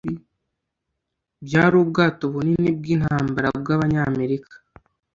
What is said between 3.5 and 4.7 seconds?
bwabanyamerika.